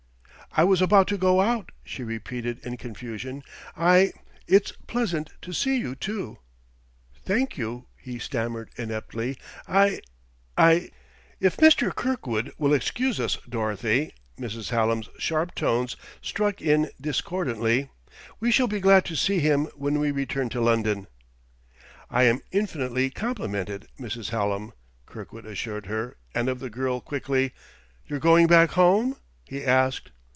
"I 0.53 0.65
was 0.65 0.81
about 0.81 1.07
to 1.07 1.17
go 1.17 1.39
out," 1.39 1.71
she 1.85 2.03
repeated 2.03 2.59
in 2.65 2.75
confusion. 2.75 3.41
"I 3.77 4.11
it's 4.49 4.73
pleasant 4.85 5.29
to 5.43 5.53
see 5.53 5.77
you, 5.77 5.95
too." 5.95 6.39
"Thank 7.23 7.57
you," 7.57 7.87
he 7.95 8.19
stammered 8.19 8.69
ineptly; 8.75 9.37
"I 9.65 10.01
I" 10.57 10.91
"If 11.39 11.55
Mr. 11.55 11.95
Kirkwood 11.95 12.51
will 12.57 12.73
excuse 12.73 13.17
us, 13.17 13.37
Dorothy," 13.47 14.13
Mrs. 14.37 14.71
Hallam's 14.71 15.07
sharp 15.17 15.55
tones 15.55 15.95
struck 16.21 16.61
in 16.61 16.89
discordantly, 16.99 17.87
"we 18.41 18.51
shall 18.51 18.67
be 18.67 18.81
glad 18.81 19.05
to 19.05 19.15
see 19.15 19.39
him 19.39 19.67
when 19.73 19.99
we 19.99 20.11
return 20.11 20.49
to 20.49 20.59
London." 20.59 21.07
"I 22.09 22.23
am 22.23 22.41
infinitely 22.51 23.09
complimented, 23.11 23.87
Mrs. 23.97 24.31
Hallam," 24.31 24.73
Kirkwood 25.05 25.45
assured 25.45 25.85
her; 25.85 26.17
and 26.35 26.49
of 26.49 26.59
the 26.59 26.69
girl 26.69 26.99
quickly: 26.99 27.53
"You're 28.05 28.19
going 28.19 28.47
back 28.47 28.71
home?" 28.71 29.15
he 29.45 29.63
asked. 29.63 30.11